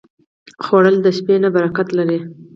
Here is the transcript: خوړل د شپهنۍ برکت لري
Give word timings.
خوړل 0.63 0.95
د 1.01 1.07
شپهنۍ 1.17 1.49
برکت 1.55 1.87
لري 1.97 2.19